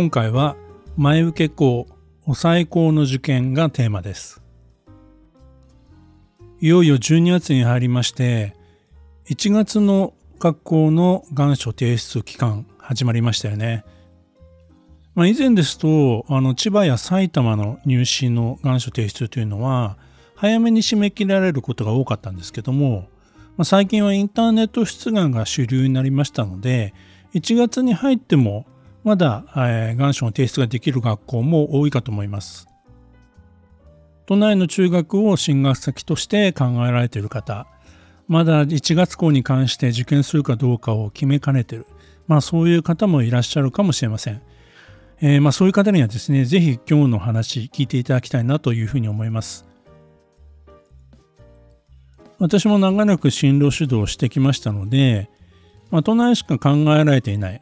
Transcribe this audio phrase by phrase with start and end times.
[0.00, 0.56] 今回は
[0.96, 1.86] 前受け校
[2.24, 4.40] 抑え校の受験がテーマです。
[6.58, 8.56] いよいよ12月に入りまして
[9.26, 13.84] 1月の学校の願書提出期間始まりましたよね、
[15.14, 19.98] まあ、以前ですとあの千葉や埼玉の入試の願書提出というのは
[20.34, 23.10] 早めに締め切られることが多かったんですけども、
[23.58, 26.94] まあ、最近はインターネット出願が主流になりましたので
[27.34, 28.64] 1月に入っても
[29.02, 32.68] まだ、えー、願書の提出ができる学校も多いかと思います。
[34.26, 37.66] 都内の中学を進学先として考えられている方、
[38.28, 41.86] まだ1月校に関して受験するかどうかを決めかねてる、
[42.28, 44.40] まあそういう方もいらっしゃるかもしれません。
[45.20, 49.66] えー、まあそういう方にはですね、ぜひ今日の話聞いていただきたいなというふうに思います。
[52.38, 55.28] 私も長らく進路指導してきましたので、
[55.90, 57.60] まあ、都内しか考えられていない、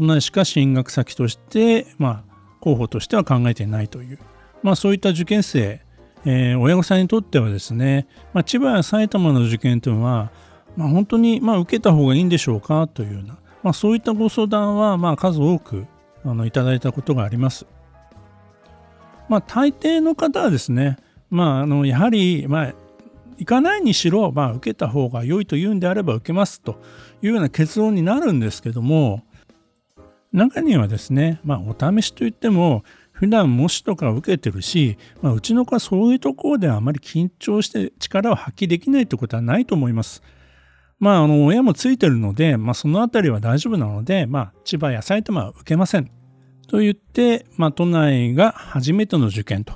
[0.00, 4.18] 都内しか進学先として、まあ、候補としては考えていないという、
[4.62, 5.82] まあ、そういった受験生、
[6.24, 10.32] えー、親御さんにとってはですね、まあ、千葉や埼玉の受験というのは、
[10.74, 15.86] まあ、本当に、まあ、受けた方がいいんでしょうかというような、まあ、そういったご相談は、まあ、数多く
[16.24, 17.66] あのいただいたことがあります。
[19.28, 20.96] まあ、大抵の方はですね、
[21.28, 22.74] まあ、あのやはり、まあ、
[23.36, 26.80] 行かないにしろ、まあ、受けた方が良いというんであれば受けますと
[27.20, 29.24] いうような結論になるんですけども、
[30.32, 40.22] 中にはですね、まあ、お試しといっても、普段模試とか受けてるし、まあ、うちの子はそういうところではあまり緊張して力を発揮できないってことはないと思います。
[40.98, 46.10] まあ、あの、親もついてるので、まあ、そのあたりは大丈夫なので、まあ、千葉や埼玉は受けません。
[46.66, 49.74] と言って、まあ、都内が初めての受験と、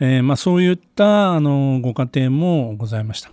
[0.00, 3.30] えー、まあ、そういった、あの、ご家庭もございました。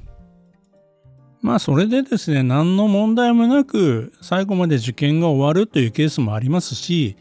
[1.46, 7.18] まあそれでですね、何の問題もなく最後まで受験が終わるというケースもありますし、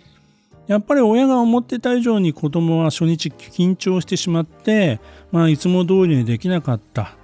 [0.66, 4.98] やっぱり親が思ってた以上に子供は初日緊張してしまって、
[5.30, 7.18] まあいつも通りにできなかった。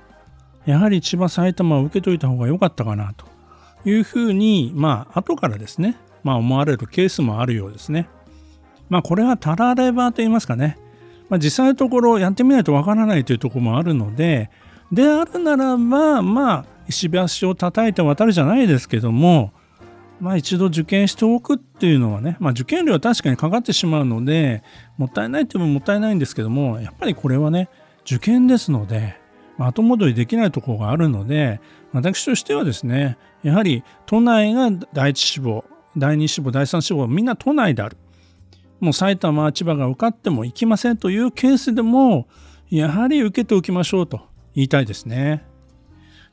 [0.66, 3.24] やはり千葉埼玉を受けといた方が良かったかなと
[3.88, 8.10] いうふうに、まあ後からですね、まあ思われるケースもあるようですね。
[8.90, 10.76] まあこれはたらればと言いますかね。
[11.30, 14.50] まあ実際のところやってみないとわからないというところもあるので、
[14.92, 19.52] であるならば、まあ石橋を叩いて渡るじゃないですけども、
[20.20, 24.62] まあ一度受験しておくっていうのはね、まあ受験料は確かにかかってしまうので、
[24.98, 27.68] もったいないって言えばもったいないんですけども、やっぱりこれはね、
[28.04, 29.16] 受験ですので、
[29.56, 31.60] まあ、後戻りできないところがあるので、
[31.92, 35.64] 私としてはですね、やはり都内が第一志望、
[35.96, 37.96] 第二志望、第三志望、みんな都内である。
[38.80, 42.26] もう埼玉、千葉が受かっても行きませんというケースでも、
[42.70, 44.22] やはり受けておきましょうと
[44.54, 45.44] 言いたいですね。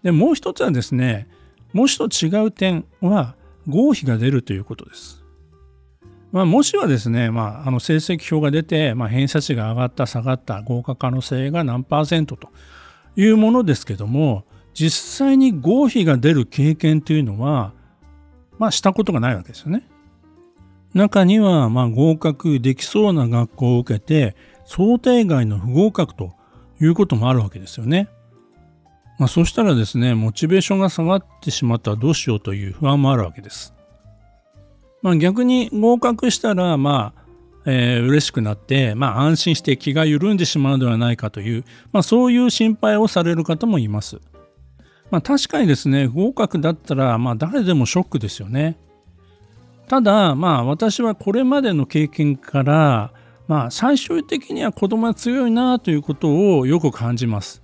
[0.04, 1.28] でもう一つはですね
[1.74, 3.36] 模試と違う点は
[3.68, 5.24] 合否が出るということです。
[6.32, 12.50] まあ、模試はですね、まあ、あの成績表が出て、まあ、偏差値が上がった下がった合格可能性が何パーセントと
[13.16, 14.44] いうものですけども
[14.74, 17.74] 実際に合否が出る経験というのは、
[18.60, 19.88] まあ、したことがないわけですよね。
[20.94, 24.36] 中にはまあ合格できそうな学校を受けて
[24.66, 26.34] 想定外の不合格と
[26.82, 28.10] いうこともあるわけですよね。
[29.18, 33.74] まあ、そうしたらですね、モチベーションが下がってしまったらどうしようという不安もあるわけです。
[35.02, 37.28] まあ、逆に合格したら、まあ、
[37.66, 44.20] えー、嬉しくなって、まあ、安心して気が緩んでしまうのではないかという、まあ、そういう心配をされる方もいます。
[45.10, 48.78] まあ、確かにですね、合格だったら、まあ、誰でもショックですよね。
[49.88, 53.14] ただ、まあ、私はこれまでの経験から、
[53.48, 57.64] まあ、最終的には子供は強いなということをよく感じます。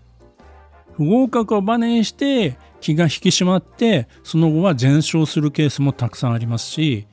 [0.96, 7.08] 不合格をバネにして気が引き締まってその後は全勝するケースもたくさんありますし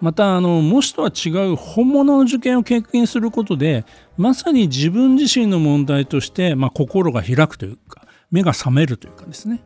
[0.00, 3.84] またあの模試とは違う本物の受験を経験することで
[4.16, 9.62] まさに自分自身の問題として、まあ、心が開くというか目が覚めるというかですね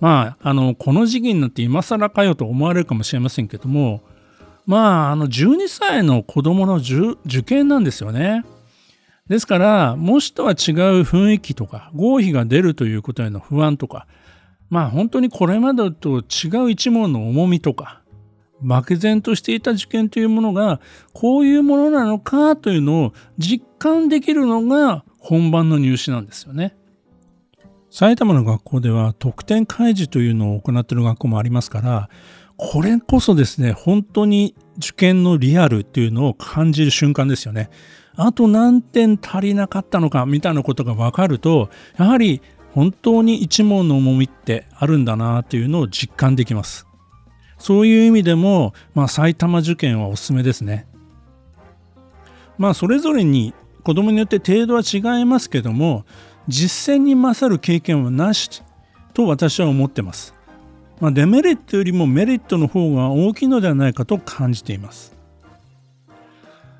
[0.00, 4.02] まああのこの時期になって今更かよと思われるかもしれませんけども
[4.66, 8.44] まああの12歳の子供の受験なんですよね。
[9.28, 10.56] ですから、模試とは違う
[11.02, 14.06] 雰囲気とか、合否が出るということへの不安とか、
[14.68, 18.02] まあ本当にこれまでと違う一問の重みとか、
[18.60, 20.80] 漠然としていた受験というものが
[21.12, 26.76] こういうものなのかというのを実感できるのが本番の入試なんですよね。
[27.90, 32.08] 埼玉の学校では得点開示というのを行っている学校もありますから
[32.56, 37.70] これこそですね本当に受験のリアルっていうのを感じる瞬間ですよね。
[38.16, 46.86] あと何点足りなかったのかみたいなことが分かるとやはり本当に一問の重みってあるんだなというのを実感できます。
[47.58, 50.86] そういう意味でも、まあ、埼玉受験はおすすめですね。
[52.58, 56.04] まあそれぞれに子供によって程度は違いますけども
[56.48, 58.62] 実践に勝る経験はなし
[59.12, 60.34] と私は思ってます。
[61.00, 65.16] まあ、デメリットよりもメリットの方が大きいのではないかと感じています。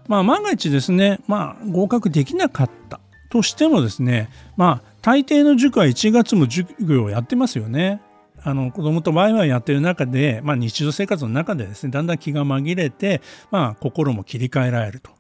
[0.08, 8.00] まあ、万が一ですね、まあ、合格できなかったとしてもですね、まあ、大抵の塾は1月も授業をやってますよね。
[8.46, 15.10] あの子供とワイワイやってる中で、まあ、日常生活の中でですねだんだん気が紛れて、まあ、心も切り替えられると。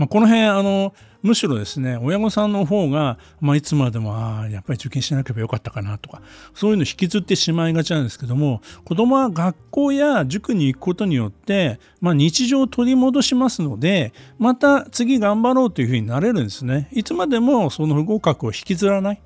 [0.00, 6.22] まあ、この辺あのむしろですね親御さんの方が、まあ、いつまでもああやっぱり受験しなければよかったかなとか
[6.54, 16.88] そういうの引きずってしまいがちなんですけども子供は学校や塾に行くことによって、まあ、日常を取り戻しますのでまた次頑張ろうというふうになれるんですね。
[16.92, 19.22] いつまでもその不合格を引きずらない。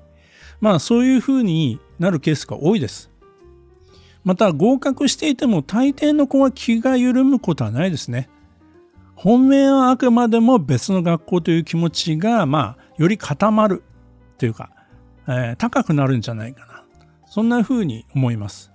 [0.59, 3.09] まあそういうふうになるケースが多いです。
[4.25, 8.27] また合格していても大抵の子は気が緩むことはないですね。
[9.15, 13.83] 本命はあくまでも別の学校という気持ちが、まあ、より固まる
[14.37, 14.69] というか、
[15.27, 16.83] えー、高くなるんじゃないかな。
[17.25, 18.71] そんなふうに思います。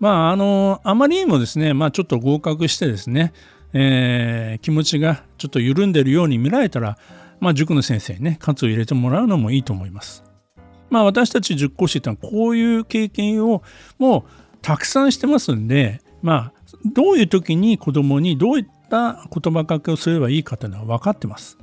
[0.00, 3.32] まあ、あの、あまりにもですね、まあ、ちょっと合格してですね、
[3.72, 6.98] えー、気持ちがちょっと緩んでるように見られたら、
[7.40, 10.24] まあ、塾の先生にね、喝を入れてもらうのもいいと思います。
[10.90, 13.62] まあ、私たち塾講師ってのはこういう経験を
[13.98, 14.22] もう
[14.60, 21.58] たくさんしてますんで、まあ、どういう時に子供にどういった言葉かけをすればいいかというのは分かってます。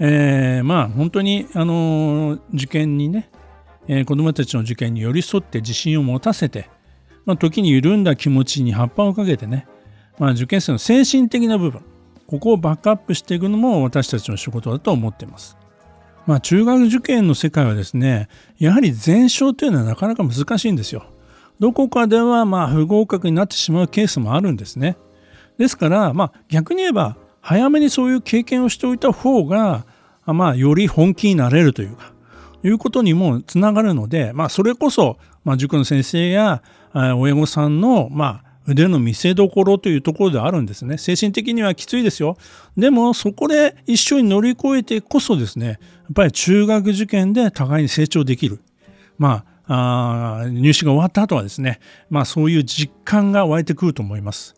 [0.00, 3.30] えー、まあ本当にあの受験にね、
[3.88, 6.68] えー、子供たちの受験に寄り添って自信を持たせて、
[7.24, 9.66] まあ、時に緩んだ気持ちに葉っぱをかけてね、
[10.18, 11.82] まあ、受験生の精神的な部分
[12.26, 15.56] ここをバックアップしていくのも私たちの仕事だと思っています。
[16.26, 18.28] まあ、中学受験の世界はですね
[18.58, 21.06] やはり全勝というのはなかなか難しいんですよ。
[21.58, 24.96] どこかではまあ不合格になってしまうケースもあるんですね。
[25.58, 29.84] ですから、まあ、逆に言えば早めにそういう経験をしておいた方が、
[30.24, 32.12] まあ、より本気になれるというか
[32.62, 36.62] いうことにもつながるので、まあ、それこそ、まあ、塾の先生や
[36.92, 40.98] 親御さんの、まあ、腕の見せどころというところであるんですね。
[40.98, 42.36] 精神的にはきついですよ。
[42.76, 45.78] でもそこで一緒に乗り越えてこそですね、やっ
[46.14, 48.60] ぱり中学受験で互いに成長できる。
[49.16, 51.80] まあ、あ入試が終わった後はですね、
[52.10, 54.54] まあそういう実感が湧いてくると思います。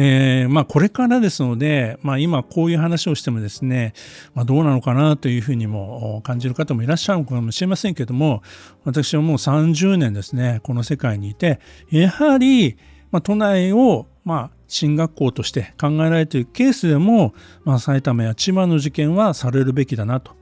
[0.00, 3.94] えー、まあこれからですので、まあ今こういう話をしてもですね、
[4.34, 8.42] まあどうなのかなというふうにも感じる方もいらっしゃるかもしれませんけども、
[8.84, 11.58] 私はもう30年ですね、この世界にいて、
[11.90, 12.76] やはり、
[13.10, 17.34] ま、都内を、ま進学校として考えられているケースでも、
[17.64, 20.32] ま、埼玉や千葉の受験はされるべきだなと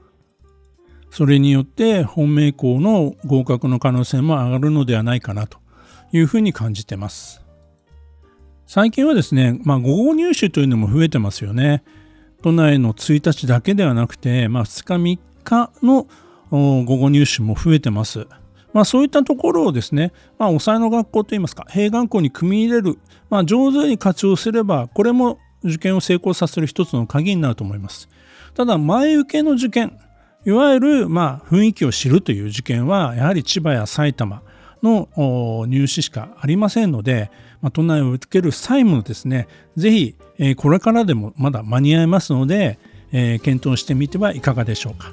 [1.16, 5.56] それによって本命校の合格の可能性も上がるのではないかなと
[6.12, 7.42] いうふうに感じてます。
[8.66, 11.82] 最近はですね、まあ、午後入試というのも増えてますよね。
[12.42, 16.06] 都内の1日だけではなくて、まあ、2日3日の
[16.50, 18.26] 午後入試も増えてます。
[18.74, 22.98] まあ、そういったところをですね、まあ、抑えの学校といいますか、併願校に組み入れる、
[23.30, 28.06] まあ、上手に活用すれば、これも受験を成功させる一つの鍵になると思います。
[28.54, 29.98] ただ、前受けの受験、
[30.46, 34.42] いわゆるまあ雰囲気を知るという事件はやはり千葉や埼玉
[34.80, 42.78] の入試しかありませんので、まあ、都内を受ける際もですねぜひ、えこれからでもまだ間に合いますので、
[43.10, 45.12] え検討してみてはいかがでしょうか。